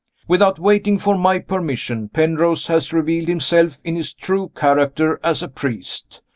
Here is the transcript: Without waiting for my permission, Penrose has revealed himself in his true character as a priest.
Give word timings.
Without 0.27 0.57
waiting 0.57 0.97
for 0.97 1.15
my 1.15 1.37
permission, 1.37 2.09
Penrose 2.09 2.65
has 2.65 2.91
revealed 2.91 3.27
himself 3.27 3.77
in 3.83 3.95
his 3.95 4.15
true 4.15 4.51
character 4.55 5.19
as 5.23 5.43
a 5.43 5.47
priest. 5.47 6.21